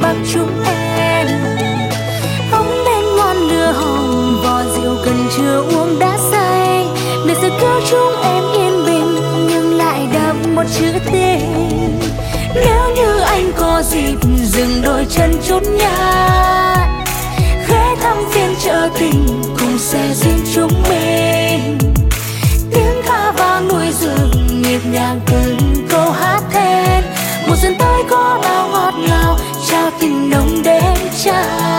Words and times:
bắc 0.00 0.14
chúng 0.32 0.64
em. 0.64 1.26
Ống 2.52 2.84
đen 2.86 3.04
ngọn 3.16 3.36
lửa 3.36 3.72
hồng, 3.72 4.40
vò 4.44 4.62
rượu 4.76 4.96
cần 5.04 5.28
chưa 5.36 5.64
uống 5.74 5.98
đã 5.98 6.18
say. 6.30 6.86
Để 7.26 7.34
sự 7.40 7.48
cứu 7.60 7.80
chúng 7.90 8.22
em 8.22 8.42
yên 8.52 8.86
bình, 8.86 9.16
nhưng 9.48 9.78
lại 9.78 10.08
đậm 10.14 10.54
một 10.54 10.64
chữ 10.78 10.92
tình 11.12 11.80
nếu 12.54 12.90
như 12.96 13.20
anh 13.20 13.52
có 13.58 13.82
dịp 13.90 14.16
dừng 14.44 14.82
đôi 14.82 15.06
chân 15.10 15.30
chút 15.48 15.62
nhà 15.78 15.96
ghé 17.68 17.94
thăm 18.02 18.16
phiên 18.30 18.54
chợ 18.64 18.88
tình, 18.98 19.26
cùng 19.58 19.78
xe 19.78 20.14
riêng 20.14 20.44
chúng 20.54 20.82
mình. 20.88 21.78
Tiếng 22.74 23.02
ca 23.06 23.32
vang 23.38 23.68
núi 23.68 23.92
rừng, 24.00 24.62
nhịp 24.62 24.80
nhàng 24.92 25.20
từng 25.26 25.86
câu 25.88 26.10
hát 26.10 26.40
thêm 26.52 27.04
mùa 27.48 27.56
xuân 27.56 27.74
tới 27.78 28.02
có 28.10 28.40
bao 28.42 28.59
nồng 30.30 30.62
đêm 30.62 30.94
tràn. 31.24 31.69